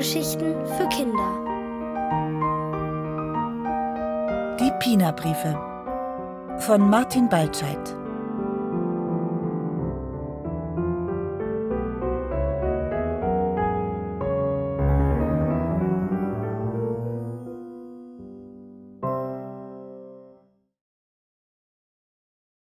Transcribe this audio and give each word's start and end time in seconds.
Hörgeschichten 0.00 0.54
für 0.64 0.88
Kinder. 0.88 1.30
Die 4.58 4.72
Pina-Briefe 4.78 5.52
von 6.60 6.88
Martin 6.88 7.28
Baltscheid. 7.28 7.76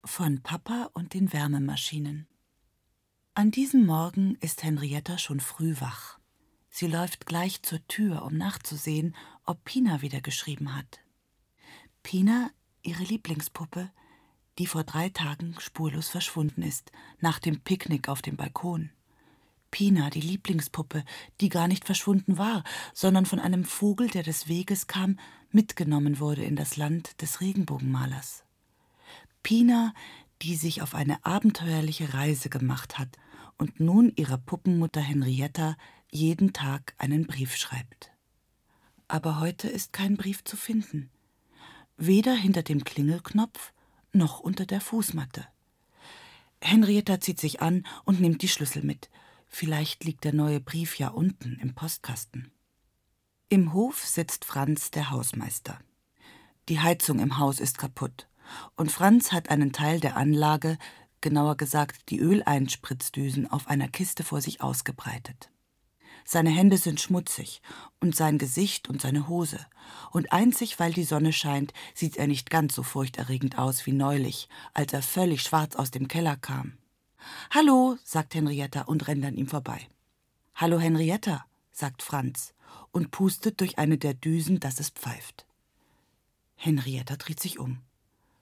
Von 0.04 0.42
Papa 0.42 0.90
und 0.94 1.14
den 1.14 1.32
Wärmemaschinen. 1.32 2.28
An 3.36 3.52
diesem 3.52 3.86
Morgen 3.86 4.38
ist 4.42 4.64
Henrietta 4.64 5.20
schon 5.20 5.40
früh 5.40 5.76
wach. 5.80 6.21
Sie 6.74 6.88
läuft 6.88 7.26
gleich 7.26 7.62
zur 7.62 7.86
Tür, 7.88 8.24
um 8.24 8.38
nachzusehen, 8.38 9.14
ob 9.46 9.64
Pina 9.66 10.02
wieder 10.02 10.22
geschrieben 10.22 10.74
hat. 10.76 11.02
Pina, 12.02 12.50
ihre 12.82 13.04
Lieblingspuppe, 13.04 13.92
die 14.58 14.66
vor 14.66 14.86
drei 14.86 15.10
Tagen 15.10 15.56
spurlos 15.60 16.08
verschwunden 16.08 16.64
ist, 16.64 16.92
nach 17.20 17.40
dem 17.40 17.60
Picknick 17.60 18.08
auf 18.08 18.22
dem 18.22 18.38
Balkon. 18.38 18.90
Pina, 19.70 20.10
die 20.10 20.22
Lieblingspuppe, 20.22 21.04
die 21.42 21.50
gar 21.50 21.68
nicht 21.68 21.86
verschwunden 21.86 22.38
war, 22.38 22.64
sondern 22.94 23.26
von 23.26 23.40
einem 23.40 23.66
Vogel, 23.66 24.10
der 24.10 24.24
des 24.24 24.48
Weges 24.48 24.88
kam, 24.88 25.20
mitgenommen 25.52 26.20
wurde 26.20 26.44
in 26.44 26.56
das 26.56 26.78
Land 26.78 27.22
des 27.22 27.42
Regenbogenmalers. 27.42 28.46
Pina, 29.44 29.94
die 30.42 30.56
sich 30.56 30.82
auf 30.82 30.96
eine 30.96 31.24
abenteuerliche 31.26 32.14
Reise 32.14 32.50
gemacht 32.50 32.98
hat 32.98 33.18
und 33.58 33.80
nun 33.80 34.12
ihrer 34.16 34.38
Puppenmutter 34.38 35.02
Henrietta 35.02 35.76
jeden 36.12 36.54
Tag 36.54 36.94
einen 36.98 37.26
Brief 37.26 37.56
schreibt. 37.56 38.12
Aber 39.08 39.40
heute 39.40 39.68
ist 39.70 39.94
kein 39.94 40.18
Brief 40.18 40.44
zu 40.44 40.58
finden. 40.58 41.10
Weder 41.98 42.34
hinter 42.36 42.64
dem 42.64 42.84
Klingelknopf 42.84 43.74
noch 44.14 44.40
unter 44.40 44.66
der 44.66 44.82
Fußmatte. 44.82 45.48
Henrietta 46.62 47.20
zieht 47.20 47.40
sich 47.40 47.62
an 47.62 47.86
und 48.06 48.20
nimmt 48.20 48.42
die 48.42 48.48
Schlüssel 48.48 48.84
mit. 48.84 49.10
Vielleicht 49.48 50.04
liegt 50.04 50.24
der 50.24 50.34
neue 50.34 50.60
Brief 50.60 51.00
ja 51.00 51.10
unten 51.10 51.58
im 51.62 51.74
Postkasten. 51.74 52.52
Im 53.50 53.74
Hof 53.74 54.06
sitzt 54.06 54.46
Franz, 54.46 54.92
der 54.92 55.10
Hausmeister. 55.10 55.80
Die 56.70 56.80
Heizung 56.80 57.20
im 57.20 57.38
Haus 57.38 57.60
ist 57.60 57.78
kaputt 57.78 58.28
und 58.76 58.92
Franz 58.92 59.32
hat 59.32 59.50
einen 59.50 59.74
Teil 59.74 60.00
der 60.00 60.16
Anlage, 60.16 60.78
genauer 61.22 61.58
gesagt 61.58 62.10
die 62.10 62.20
Öleinspritzdüsen, 62.20 63.50
auf 63.50 63.68
einer 63.68 63.88
Kiste 63.88 64.24
vor 64.24 64.42
sich 64.42 64.62
ausgebreitet. 64.62 65.52
Seine 66.26 66.50
Hände 66.50 66.78
sind 66.78 67.00
schmutzig 67.00 67.62
und 68.00 68.16
sein 68.16 68.38
Gesicht 68.38 68.90
und 68.90 69.02
seine 69.02 69.28
Hose, 69.28 69.60
und 70.12 70.32
einzig 70.32 70.80
weil 70.80 70.94
die 70.94 71.04
Sonne 71.04 71.34
scheint, 71.34 71.74
sieht 71.94 72.18
er 72.18 72.28
nicht 72.28 72.50
ganz 72.50 72.76
so 72.76 72.84
furchterregend 72.84 73.58
aus 73.58 73.86
wie 73.86 73.94
neulich, 73.94 74.50
als 74.74 74.94
er 74.94 75.02
völlig 75.02 75.42
schwarz 75.42 75.76
aus 75.76 75.92
dem 75.92 76.08
Keller 76.08 76.38
kam. 76.38 76.78
Hallo, 77.52 77.98
sagt 78.04 78.34
Henrietta 78.34 78.82
und 78.82 79.08
rennt 79.08 79.26
an 79.26 79.36
ihm 79.36 79.48
vorbei. 79.48 79.88
Hallo 80.56 80.80
Henrietta, 80.80 81.46
sagt 81.72 82.02
Franz 82.02 82.54
und 82.92 83.12
pustet 83.12 83.60
durch 83.60 83.78
eine 83.78 83.98
der 83.98 84.14
Düsen, 84.14 84.60
dass 84.60 84.80
es 84.80 84.90
pfeift. 84.90 85.46
Henrietta 86.56 87.16
dreht 87.16 87.40
sich 87.40 87.60
um. 87.60 87.80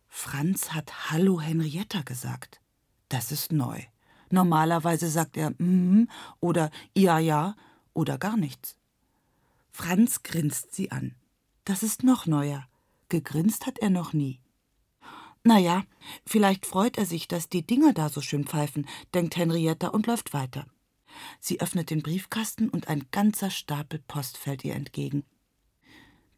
Franz 0.07 0.71
hat 0.71 1.11
Hallo 1.11 1.39
Henrietta 1.39 2.01
gesagt. 2.01 2.59
Das 3.09 3.31
ist 3.31 3.51
neu. 3.51 3.81
Normalerweise 4.29 5.09
sagt 5.09 5.37
er 5.37 5.51
mm 5.51 6.07
oder 6.39 6.69
ja, 6.95 7.19
ja 7.19 7.55
oder 7.99 8.17
gar 8.17 8.37
nichts. 8.37 8.77
Franz 9.71 10.23
grinst 10.23 10.73
sie 10.73 10.89
an. 10.91 11.15
Das 11.65 11.83
ist 11.83 12.03
noch 12.03 12.25
neuer. 12.25 12.67
Gegrinst 13.09 13.65
hat 13.67 13.79
er 13.79 13.89
noch 13.89 14.13
nie. 14.13 14.39
Na 15.43 15.57
ja, 15.57 15.83
vielleicht 16.25 16.65
freut 16.65 16.97
er 16.97 17.05
sich, 17.05 17.27
dass 17.27 17.49
die 17.49 17.65
Dinger 17.65 17.93
da 17.93 18.09
so 18.09 18.21
schön 18.21 18.45
pfeifen, 18.45 18.87
denkt 19.13 19.35
Henrietta 19.35 19.89
und 19.89 20.07
läuft 20.07 20.33
weiter. 20.33 20.65
Sie 21.39 21.59
öffnet 21.59 21.89
den 21.89 22.01
Briefkasten 22.01 22.69
und 22.69 22.87
ein 22.87 23.05
ganzer 23.11 23.49
Stapel 23.49 23.99
Post 23.99 24.37
fällt 24.37 24.63
ihr 24.63 24.75
entgegen. 24.75 25.23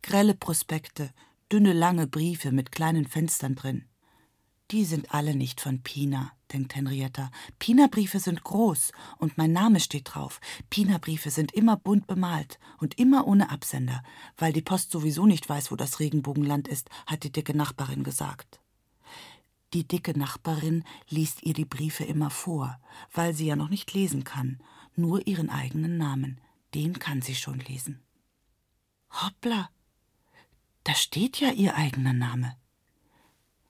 Grelle 0.02 0.34
Prospekte, 0.34 1.14
dünne, 1.52 1.74
lange 1.74 2.08
Briefe 2.08 2.52
mit 2.52 2.72
kleinen 2.72 3.06
Fenstern 3.06 3.56
drin. 3.56 3.86
Die 4.72 4.86
sind 4.86 5.14
alle 5.14 5.36
nicht 5.36 5.60
von 5.60 5.84
Pina, 5.84 6.32
denkt 6.54 6.76
Henrietta. 6.76 7.30
Pina-Briefe 7.60 8.22
sind 8.22 8.42
groß 8.42 8.94
und 9.18 9.38
mein 9.38 9.52
Name 9.52 9.82
steht 9.82 10.14
drauf. 10.14 10.40
Pina-Briefe 10.70 11.30
sind 11.30 11.52
immer 11.52 11.76
bunt 11.76 12.08
bemalt 12.08 12.58
und 12.78 12.98
immer 12.98 13.28
ohne 13.28 13.50
Absender, 13.50 14.02
weil 14.38 14.54
die 14.54 14.62
Post 14.62 14.92
sowieso 14.92 15.26
nicht 15.26 15.50
weiß, 15.50 15.72
wo 15.72 15.76
das 15.76 16.00
Regenbogenland 16.00 16.70
ist, 16.70 16.90
hat 17.06 17.26
die 17.26 17.34
dicke 17.34 17.56
Nachbarin 17.56 18.06
gesagt. 18.06 18.62
Die 19.74 19.86
dicke 19.86 20.18
Nachbarin 20.18 20.86
liest 21.10 21.44
ihr 21.44 21.54
die 21.54 21.66
Briefe 21.66 22.06
immer 22.06 22.30
vor, 22.30 22.80
weil 23.14 23.34
sie 23.34 23.48
ja 23.48 23.58
noch 23.58 23.70
nicht 23.70 23.94
lesen 23.94 24.24
kann, 24.24 24.62
nur 24.96 25.28
ihren 25.28 25.50
eigenen 25.50 25.98
Namen. 25.98 26.40
Den 26.74 26.98
kann 26.98 27.22
sie 27.22 27.36
schon 27.36 27.60
lesen. 27.60 28.02
Hoppla, 29.10 29.70
da 30.86 30.96
steht 30.96 31.42
ja 31.42 31.52
ihr 31.52 31.76
eigener 31.76 32.14
Name. 32.14 32.56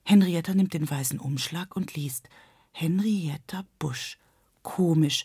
Henrietta 0.04 0.54
nimmt 0.54 0.74
den 0.74 0.88
weißen 0.88 1.20
Umschlag 1.20 1.76
und 1.76 1.94
liest 1.94 2.28
Henrietta 2.72 3.64
Busch. 3.78 4.18
Komisch. 4.62 5.24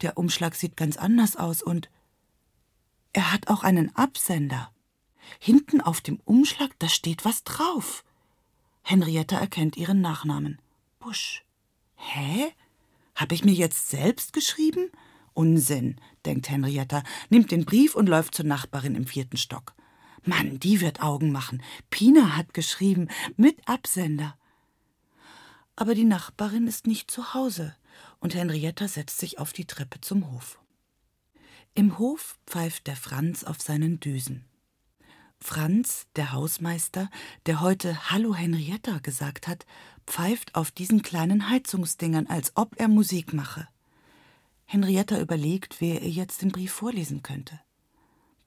Der 0.00 0.16
Umschlag 0.16 0.54
sieht 0.54 0.76
ganz 0.76 0.96
anders 0.96 1.36
aus 1.36 1.62
und 1.62 1.90
er 3.12 3.32
hat 3.32 3.48
auch 3.48 3.64
einen 3.64 3.94
Absender. 3.96 4.70
Hinten 5.38 5.80
auf 5.80 6.00
dem 6.00 6.20
Umschlag, 6.24 6.70
da 6.78 6.88
steht 6.88 7.24
was 7.24 7.44
drauf. 7.44 8.04
Henrietta 8.82 9.38
erkennt 9.38 9.76
ihren 9.76 10.00
Nachnamen. 10.00 10.60
Busch. 10.98 11.44
Hä? 11.96 12.52
Hab 13.14 13.32
ich 13.32 13.44
mir 13.44 13.52
jetzt 13.52 13.88
selbst 13.90 14.32
geschrieben? 14.32 14.90
Unsinn, 15.34 15.96
denkt 16.24 16.48
Henrietta, 16.48 17.02
nimmt 17.28 17.50
den 17.50 17.64
Brief 17.64 17.94
und 17.94 18.08
läuft 18.08 18.34
zur 18.34 18.44
Nachbarin 18.46 18.94
im 18.94 19.06
vierten 19.06 19.36
Stock. 19.36 19.74
Mann, 20.28 20.60
die 20.60 20.80
wird 20.80 21.02
Augen 21.02 21.32
machen. 21.32 21.62
Pina 21.90 22.36
hat 22.36 22.54
geschrieben, 22.54 23.08
mit 23.36 23.66
Absender. 23.66 24.36
Aber 25.74 25.94
die 25.94 26.04
Nachbarin 26.04 26.66
ist 26.66 26.86
nicht 26.86 27.10
zu 27.10 27.34
Hause 27.34 27.74
und 28.20 28.34
Henrietta 28.34 28.86
setzt 28.88 29.18
sich 29.18 29.38
auf 29.38 29.52
die 29.52 29.64
Treppe 29.64 30.00
zum 30.00 30.30
Hof. 30.30 30.60
Im 31.74 31.98
Hof 31.98 32.38
pfeift 32.46 32.86
der 32.86 32.96
Franz 32.96 33.44
auf 33.44 33.60
seinen 33.60 34.00
Düsen. 34.00 34.44
Franz, 35.40 36.06
der 36.16 36.32
Hausmeister, 36.32 37.10
der 37.46 37.60
heute 37.60 38.10
Hallo 38.10 38.34
Henrietta 38.34 38.98
gesagt 38.98 39.46
hat, 39.46 39.66
pfeift 40.06 40.56
auf 40.56 40.70
diesen 40.72 41.02
kleinen 41.02 41.48
Heizungsdingern, 41.48 42.26
als 42.26 42.52
ob 42.56 42.78
er 42.80 42.88
Musik 42.88 43.32
mache. 43.32 43.68
Henrietta 44.64 45.20
überlegt, 45.20 45.80
wer 45.80 46.02
ihr 46.02 46.10
jetzt 46.10 46.42
den 46.42 46.50
Brief 46.50 46.72
vorlesen 46.72 47.22
könnte. 47.22 47.60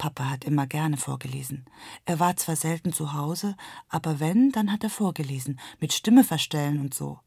Papa 0.02 0.32
hat 0.32 0.46
immer 0.46 0.66
gerne 0.66 0.98
vorgelesen. 0.98 1.64
Er 2.06 2.20
war 2.20 2.36
zwar 2.36 2.56
selten 2.56 2.92
zu 2.92 3.14
Hause, 3.14 3.56
aber 3.88 4.20
wenn, 4.20 4.52
dann 4.52 4.72
hat 4.72 4.84
er 4.84 4.90
vorgelesen, 4.90 5.60
mit 5.80 5.94
Stimme 5.94 6.24
verstellen 6.24 6.80
und 6.80 6.96
so. 6.96 7.20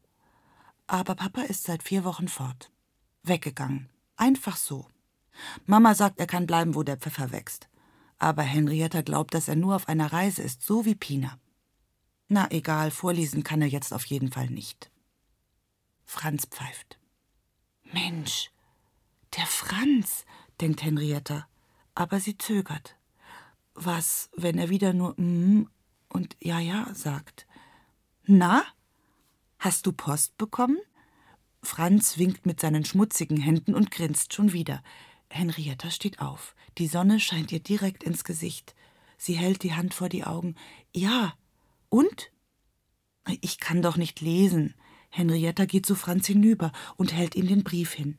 Aber 0.85 1.15
Papa 1.15 1.43
ist 1.43 1.63
seit 1.63 1.83
vier 1.83 2.03
Wochen 2.03 2.27
fort. 2.27 2.73
Weggegangen. 3.23 3.89
Einfach 4.17 4.57
so. 4.57 4.89
Mama 5.65 5.95
sagt, 5.95 6.19
er 6.19 6.27
kann 6.27 6.47
bleiben, 6.47 6.75
wo 6.75 6.83
der 6.83 6.97
Pfeffer 6.97 7.31
wächst. 7.31 7.69
Aber 8.17 8.43
Henrietta 8.43 9.03
glaubt, 9.03 9.33
dass 9.33 9.47
er 9.47 9.55
nur 9.55 9.77
auf 9.77 9.87
einer 9.87 10.11
Reise 10.11 10.41
ist, 10.41 10.61
so 10.61 10.83
wie 10.83 10.95
Pina. 10.95 11.39
Na 12.27 12.51
egal, 12.51 12.91
vorlesen 12.91 13.43
kann 13.43 13.61
er 13.61 13.69
jetzt 13.69 13.93
auf 13.93 14.03
jeden 14.03 14.33
Fall 14.33 14.49
nicht. 14.49 14.91
Franz 16.03 16.45
pfeift. 16.45 16.99
Mensch, 17.93 18.51
der 19.37 19.45
Franz, 19.45 20.25
denkt 20.59 20.83
Henrietta 20.83 21.47
aber 21.95 22.19
sie 22.19 22.37
zögert. 22.37 22.97
Was, 23.73 24.29
wenn 24.35 24.57
er 24.57 24.69
wieder 24.69 24.93
nur 24.93 25.19
mm 25.19 25.67
und 26.09 26.37
ja, 26.39 26.59
ja 26.59 26.93
sagt? 26.93 27.47
Na? 28.25 28.63
Hast 29.59 29.85
du 29.85 29.91
Post 29.91 30.37
bekommen? 30.37 30.77
Franz 31.63 32.17
winkt 32.17 32.45
mit 32.45 32.59
seinen 32.59 32.85
schmutzigen 32.85 33.37
Händen 33.37 33.73
und 33.73 33.91
grinst 33.91 34.33
schon 34.33 34.53
wieder. 34.53 34.83
Henrietta 35.29 35.89
steht 35.89 36.19
auf. 36.19 36.55
Die 36.77 36.87
Sonne 36.87 37.19
scheint 37.19 37.51
ihr 37.51 37.59
direkt 37.59 38.03
ins 38.03 38.23
Gesicht. 38.23 38.75
Sie 39.17 39.33
hält 39.33 39.63
die 39.63 39.73
Hand 39.73 39.93
vor 39.93 40.09
die 40.09 40.23
Augen. 40.23 40.55
Ja. 40.93 41.33
Und? 41.89 42.31
Ich 43.41 43.59
kann 43.59 43.81
doch 43.81 43.97
nicht 43.97 44.21
lesen. 44.21 44.75
Henrietta 45.09 45.65
geht 45.65 45.85
zu 45.85 45.95
Franz 45.95 46.27
hinüber 46.27 46.71
und 46.97 47.13
hält 47.13 47.35
ihm 47.35 47.47
den 47.47 47.63
Brief 47.63 47.93
hin. 47.93 48.17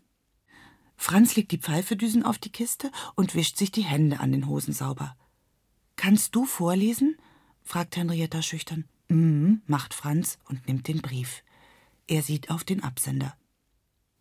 Franz 0.96 1.36
legt 1.36 1.52
die 1.52 1.58
Pfeifedüsen 1.58 2.22
auf 2.22 2.38
die 2.38 2.50
Kiste 2.50 2.90
und 3.14 3.34
wischt 3.34 3.56
sich 3.56 3.70
die 3.70 3.84
Hände 3.84 4.20
an 4.20 4.32
den 4.32 4.46
Hosen 4.46 4.72
sauber. 4.72 5.16
Kannst 5.96 6.34
du 6.34 6.44
vorlesen? 6.44 7.16
fragt 7.62 7.96
Henrietta 7.96 8.42
schüchtern. 8.42 8.84
Mhm, 9.08 9.62
macht 9.66 9.94
Franz 9.94 10.38
und 10.48 10.66
nimmt 10.66 10.88
den 10.88 11.02
Brief. 11.02 11.42
Er 12.06 12.22
sieht 12.22 12.50
auf 12.50 12.64
den 12.64 12.82
Absender. 12.82 13.36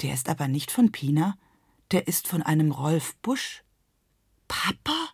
Der 0.01 0.13
ist 0.13 0.30
aber 0.30 0.48
nicht 0.48 0.72
von 0.72 0.92
Pina, 0.92 1.38
der 1.92 2.07
ist 2.07 2.27
von 2.27 2.42
einem 2.42 2.72
Rolf 2.72 3.16
Busch. 3.18 3.63
Papa? 4.48 5.10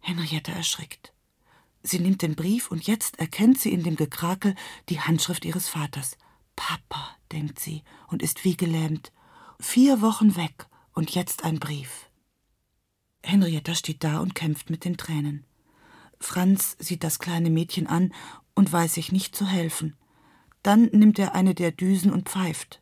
Henrietta 0.00 0.52
erschrickt. 0.52 1.12
Sie 1.82 1.98
nimmt 1.98 2.22
den 2.22 2.34
Brief 2.34 2.70
und 2.70 2.86
jetzt 2.86 3.18
erkennt 3.18 3.58
sie 3.58 3.72
in 3.72 3.82
dem 3.82 3.96
Gekrakel 3.96 4.54
die 4.88 5.00
Handschrift 5.00 5.44
ihres 5.44 5.68
Vaters. 5.68 6.16
Papa, 6.56 7.16
denkt 7.32 7.58
sie 7.58 7.82
und 8.08 8.22
ist 8.22 8.44
wie 8.44 8.56
gelähmt. 8.56 9.12
Vier 9.60 10.00
Wochen 10.00 10.36
weg 10.36 10.68
und 10.92 11.16
jetzt 11.16 11.42
ein 11.42 11.58
Brief. 11.58 12.08
Henrietta 13.24 13.74
steht 13.74 14.04
da 14.04 14.20
und 14.20 14.36
kämpft 14.36 14.70
mit 14.70 14.84
den 14.84 14.96
Tränen. 14.96 15.44
Franz 16.20 16.76
sieht 16.78 17.02
das 17.02 17.18
kleine 17.18 17.50
Mädchen 17.50 17.88
an 17.88 18.14
und 18.54 18.72
weiß 18.72 18.94
sich 18.94 19.10
nicht 19.10 19.34
zu 19.34 19.46
helfen. 19.46 19.96
Dann 20.62 20.84
nimmt 20.92 21.18
er 21.18 21.34
eine 21.34 21.56
der 21.56 21.72
Düsen 21.72 22.12
und 22.12 22.28
pfeift. 22.28 22.80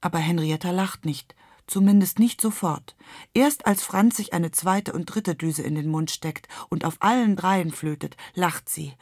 Aber 0.00 0.18
Henrietta 0.18 0.70
lacht 0.70 1.04
nicht, 1.04 1.34
zumindest 1.66 2.20
nicht 2.20 2.40
sofort. 2.40 2.96
Erst 3.34 3.66
als 3.66 3.82
Franz 3.82 4.16
sich 4.16 4.32
eine 4.32 4.52
zweite 4.52 4.92
und 4.92 5.06
dritte 5.06 5.34
Düse 5.34 5.62
in 5.62 5.74
den 5.74 5.88
Mund 5.88 6.12
steckt 6.12 6.46
und 6.68 6.84
auf 6.84 6.98
allen 7.00 7.34
dreien 7.34 7.72
flötet, 7.72 8.16
lacht 8.34 8.68
sie. 8.68 8.92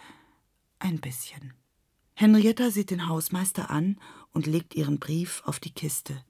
Ein 0.78 1.00
bisschen. 1.00 1.52
Henrietta 2.14 2.70
sieht 2.70 2.90
den 2.90 3.08
Hausmeister 3.08 3.70
an 3.70 4.00
und 4.32 4.46
legt 4.46 4.74
ihren 4.74 4.98
Brief 4.98 5.42
auf 5.44 5.60
die 5.60 5.72
Kiste. 5.72 6.24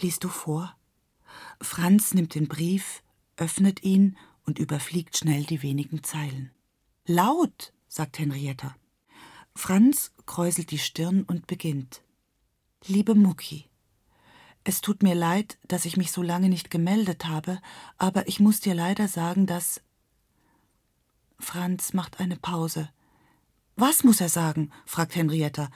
Liest 0.00 0.24
du 0.24 0.28
vor? 0.28 0.76
Franz 1.60 2.14
nimmt 2.14 2.34
den 2.34 2.48
Brief, 2.48 3.02
öffnet 3.36 3.82
ihn 3.82 4.16
und 4.44 4.58
überfliegt 4.58 5.16
schnell 5.16 5.44
die 5.44 5.62
wenigen 5.62 6.02
Zeilen. 6.02 6.50
Laut, 7.06 7.72
sagt 7.88 8.18
Henrietta. 8.18 8.74
Franz 9.54 10.12
kräuselt 10.26 10.70
die 10.70 10.78
Stirn 10.78 11.24
und 11.24 11.46
beginnt. 11.46 12.02
Liebe 12.86 13.14
Mucki, 13.14 13.68
es 14.64 14.80
tut 14.80 15.02
mir 15.02 15.14
leid, 15.14 15.58
dass 15.66 15.84
ich 15.84 15.96
mich 15.96 16.12
so 16.12 16.22
lange 16.22 16.48
nicht 16.48 16.70
gemeldet 16.70 17.26
habe, 17.26 17.60
aber 17.98 18.28
ich 18.28 18.40
muss 18.40 18.60
dir 18.60 18.74
leider 18.74 19.08
sagen, 19.08 19.46
dass. 19.46 19.80
Franz 21.38 21.92
macht 21.92 22.20
eine 22.20 22.36
Pause. 22.36 22.88
Was 23.74 24.04
muss 24.04 24.20
er 24.20 24.28
sagen? 24.28 24.70
fragt 24.86 25.16
Henrietta. 25.16 25.70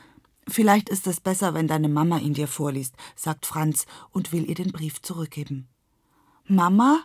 Vielleicht 0.49 0.89
ist 0.89 1.07
es 1.07 1.21
besser, 1.21 1.55
wenn 1.55 1.67
deine 1.67 1.89
Mama 1.89 2.19
ihn 2.19 2.35
dir 2.35 2.47
vorliest, 2.47 2.95
sagt 3.17 3.47
Franz 3.47 3.87
und 4.11 4.33
will 4.33 4.49
ihr 4.49 4.55
den 4.55 4.71
Brief 4.71 5.03
zurückgeben. 5.03 5.69
Mama? 6.47 7.05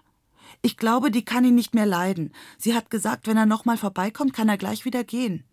Ich 0.61 0.77
glaube, 0.77 1.09
die 1.09 1.25
kann 1.25 1.45
ihn 1.45 1.55
nicht 1.55 1.73
mehr 1.73 1.87
leiden. 1.87 2.33
Sie 2.57 2.75
hat 2.75 2.89
gesagt, 2.91 3.25
wenn 3.25 3.37
er 3.37 3.47
nochmal 3.47 3.77
vorbeikommt, 3.77 4.33
kann 4.33 4.49
er 4.49 4.57
gleich 4.57 4.85
wieder 4.85 5.03
gehen. 5.03 5.43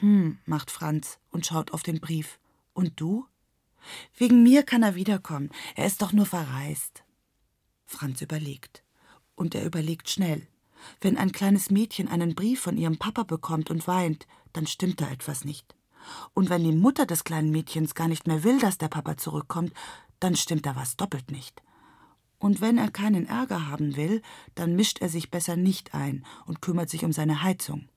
Hm, 0.00 0.38
macht 0.46 0.70
Franz 0.70 1.18
und 1.30 1.44
schaut 1.44 1.72
auf 1.72 1.82
den 1.82 2.00
Brief. 2.00 2.38
Und 2.72 2.92
du? 2.96 3.26
Wegen 4.16 4.42
mir 4.42 4.62
kann 4.62 4.82
er 4.82 4.94
wiederkommen. 4.94 5.50
Er 5.74 5.86
ist 5.86 6.00
doch 6.00 6.12
nur 6.12 6.26
verreist. 6.26 7.04
Franz 7.84 8.22
überlegt. 8.22 8.82
Und 9.34 9.54
er 9.54 9.66
überlegt 9.66 10.08
schnell. 10.08 10.46
Wenn 11.00 11.18
ein 11.18 11.32
kleines 11.32 11.70
Mädchen 11.70 12.08
einen 12.08 12.34
Brief 12.34 12.60
von 12.60 12.76
ihrem 12.76 12.98
Papa 12.98 13.24
bekommt 13.24 13.70
und 13.70 13.86
weint, 13.86 14.26
dann 14.52 14.66
stimmt 14.66 15.00
da 15.00 15.10
etwas 15.10 15.44
nicht. 15.44 15.74
Und 16.34 16.50
wenn 16.50 16.64
die 16.64 16.72
Mutter 16.72 17.06
des 17.06 17.24
kleinen 17.24 17.50
Mädchens 17.50 17.94
gar 17.94 18.08
nicht 18.08 18.26
mehr 18.26 18.44
will, 18.44 18.58
dass 18.58 18.78
der 18.78 18.88
Papa 18.88 19.16
zurückkommt, 19.16 19.72
dann 20.20 20.36
stimmt 20.36 20.66
da 20.66 20.76
was 20.76 20.96
doppelt 20.96 21.30
nicht. 21.30 21.62
Und 22.38 22.60
wenn 22.60 22.78
er 22.78 22.90
keinen 22.90 23.26
Ärger 23.26 23.68
haben 23.68 23.96
will, 23.96 24.22
dann 24.54 24.76
mischt 24.76 25.00
er 25.00 25.08
sich 25.08 25.30
besser 25.30 25.56
nicht 25.56 25.94
ein 25.94 26.24
und 26.46 26.62
kümmert 26.62 26.88
sich 26.88 27.04
um 27.04 27.12
seine 27.12 27.42
Heizung. 27.42 27.88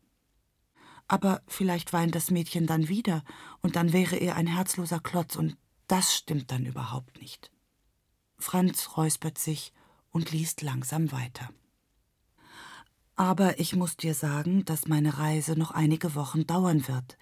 Aber 1.07 1.41
vielleicht 1.47 1.93
weint 1.93 2.15
das 2.15 2.31
Mädchen 2.31 2.67
dann 2.67 2.87
wieder, 2.87 3.23
und 3.61 3.75
dann 3.75 3.93
wäre 3.93 4.15
er 4.15 4.35
ein 4.35 4.47
herzloser 4.47 4.99
Klotz, 4.99 5.35
und 5.35 5.57
das 5.87 6.15
stimmt 6.15 6.51
dann 6.51 6.65
überhaupt 6.65 7.21
nicht. 7.21 7.51
Franz 8.37 8.97
räuspert 8.97 9.37
sich 9.37 9.73
und 10.09 10.31
liest 10.31 10.61
langsam 10.61 11.11
weiter. 11.11 11.49
Aber 13.15 13.59
ich 13.59 13.75
muss 13.75 13.97
dir 13.97 14.13
sagen, 14.13 14.65
dass 14.65 14.87
meine 14.87 15.19
Reise 15.19 15.59
noch 15.59 15.71
einige 15.71 16.15
Wochen 16.15 16.47
dauern 16.47 16.87
wird. 16.87 17.17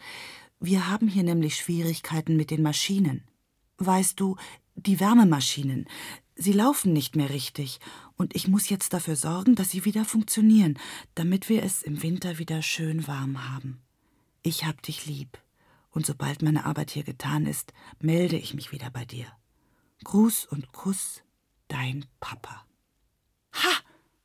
Wir 0.60 0.90
haben 0.90 1.08
hier 1.08 1.24
nämlich 1.24 1.56
Schwierigkeiten 1.56 2.36
mit 2.36 2.52
den 2.52 2.62
Maschinen. 2.62 3.24
Weißt 3.78 4.20
du, 4.20 4.36
die 4.76 5.00
Wärmemaschinen, 5.00 5.88
sie 6.36 6.52
laufen 6.52 6.92
nicht 6.92 7.16
mehr 7.16 7.30
richtig, 7.30 7.80
und 8.16 8.36
ich 8.36 8.50
muss 8.50 8.68
jetzt 8.68 8.92
dafür 8.94 9.16
sorgen, 9.16 9.56
dass 9.56 9.72
sie 9.72 9.86
wieder 9.86 10.04
funktionieren, 10.04 10.78
damit 11.16 11.48
wir 11.48 11.64
es 11.64 11.82
im 11.82 12.04
Winter 12.04 12.38
wieder 12.38 12.62
schön 12.62 13.08
warm 13.08 13.50
haben. 13.50 13.82
Ich 14.44 14.66
hab 14.66 14.82
dich 14.82 15.06
lieb 15.06 15.38
und 15.92 16.06
sobald 16.06 16.42
meine 16.42 16.66
Arbeit 16.66 16.92
hier 16.92 17.04
getan 17.04 17.46
ist, 17.46 17.74
melde 18.00 18.38
ich 18.38 18.54
mich 18.54 18.74
wieder 18.74 18.90
bei 18.90 19.06
dir. 19.06 19.28
Gruß 20.04 20.46
und 20.46 20.72
Kuss, 20.74 21.24
dein 21.70 22.06
Papa. 22.20 22.66
Ha! 23.54 23.72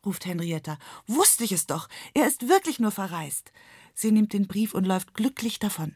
ruft 0.05 0.27
Henrietta. 0.27 0.79
Wusste 1.07 1.45
ich 1.45 1.53
es 1.53 1.67
doch. 1.67 1.89
Er 2.13 2.27
ist 2.27 2.49
wirklich 2.49 2.79
nur 2.79 2.91
verreist. 2.91 3.53
Sie 3.95 4.13
nimmt 4.13 4.33
den 4.33 4.47
Brief 4.47 4.75
und 4.75 4.85
läuft 4.85 5.15
glücklich 5.15 5.59
davon. 5.59 5.95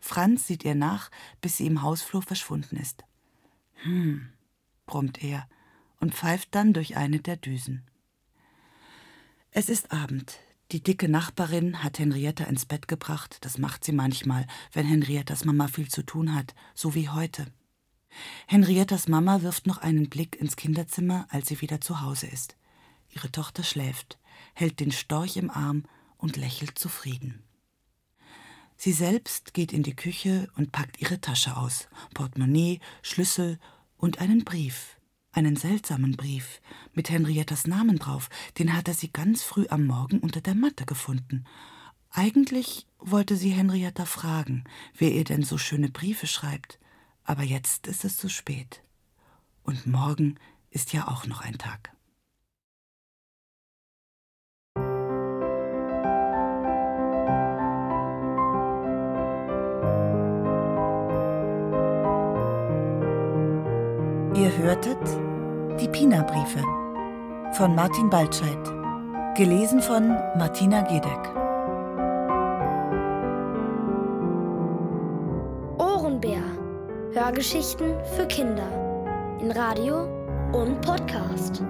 Franz 0.00 0.46
sieht 0.46 0.64
ihr 0.64 0.74
nach, 0.74 1.10
bis 1.40 1.56
sie 1.56 1.66
im 1.66 1.82
Hausflur 1.82 2.22
verschwunden 2.22 2.76
ist. 2.76 3.04
Hm, 3.82 4.28
brummt 4.86 5.22
er 5.22 5.48
und 6.00 6.14
pfeift 6.14 6.54
dann 6.54 6.72
durch 6.72 6.96
eine 6.96 7.20
der 7.20 7.36
Düsen. 7.36 7.84
Es 9.50 9.68
ist 9.68 9.92
Abend. 9.92 10.38
Die 10.72 10.82
dicke 10.82 11.08
Nachbarin 11.08 11.82
hat 11.82 11.98
Henrietta 11.98 12.44
ins 12.44 12.66
Bett 12.66 12.88
gebracht, 12.88 13.38
das 13.42 13.56
macht 13.56 13.84
sie 13.84 13.92
manchmal, 13.92 14.46
wenn 14.72 14.84
Henriettas 14.84 15.44
Mama 15.44 15.68
viel 15.68 15.88
zu 15.88 16.02
tun 16.02 16.34
hat, 16.34 16.54
so 16.74 16.94
wie 16.94 17.08
heute. 17.08 17.46
Henriettas 18.46 19.08
Mama 19.08 19.42
wirft 19.42 19.66
noch 19.66 19.78
einen 19.78 20.08
Blick 20.08 20.36
ins 20.36 20.56
Kinderzimmer, 20.56 21.26
als 21.30 21.48
sie 21.48 21.60
wieder 21.60 21.80
zu 21.80 22.00
Hause 22.00 22.26
ist. 22.26 22.56
Ihre 23.10 23.30
Tochter 23.30 23.62
schläft, 23.62 24.18
hält 24.54 24.80
den 24.80 24.90
Storch 24.90 25.36
im 25.36 25.50
Arm 25.50 25.84
und 26.18 26.36
lächelt 26.36 26.78
zufrieden. 26.78 27.44
Sie 28.76 28.92
selbst 28.92 29.54
geht 29.54 29.72
in 29.72 29.82
die 29.82 29.96
Küche 29.96 30.48
und 30.56 30.72
packt 30.72 31.00
ihre 31.00 31.20
Tasche 31.20 31.56
aus, 31.56 31.88
Portemonnaie, 32.14 32.80
Schlüssel 33.02 33.58
und 33.96 34.20
einen 34.20 34.44
Brief 34.44 34.96
einen 35.36 35.56
seltsamen 35.56 36.12
Brief 36.12 36.62
mit 36.94 37.10
Henriettas 37.10 37.66
Namen 37.66 37.98
drauf, 37.98 38.30
den 38.58 38.72
hatte 38.72 38.94
sie 38.94 39.12
ganz 39.12 39.42
früh 39.42 39.66
am 39.68 39.86
Morgen 39.86 40.18
unter 40.20 40.40
der 40.40 40.54
Matte 40.54 40.86
gefunden. 40.86 41.44
Eigentlich 42.10 42.86
wollte 42.98 43.36
sie 43.36 43.50
Henrietta 43.50 44.06
fragen, 44.06 44.64
wer 44.96 45.12
ihr 45.12 45.24
denn 45.24 45.42
so 45.42 45.58
schöne 45.58 45.90
Briefe 45.90 46.26
schreibt, 46.26 46.78
aber 47.22 47.42
jetzt 47.42 47.86
ist 47.86 48.04
es 48.04 48.16
zu 48.16 48.30
spät. 48.30 48.82
Und 49.62 49.86
morgen 49.86 50.36
ist 50.70 50.94
ja 50.94 51.06
auch 51.08 51.26
noch 51.26 51.42
ein 51.42 51.58
Tag. 51.58 51.92
Hörtet 64.66 64.98
Die 65.80 65.86
Pina-Briefe 65.86 66.60
von 67.52 67.76
Martin 67.76 68.10
Baltscheid. 68.10 68.58
Gelesen 69.36 69.80
von 69.80 70.08
Martina 70.36 70.80
Gedeck. 70.80 71.22
Ohrenbär. 75.78 76.42
Hörgeschichten 77.12 77.94
für 78.16 78.26
Kinder. 78.26 78.66
In 79.40 79.52
Radio 79.52 80.08
und 80.52 80.80
Podcast. 80.80 81.62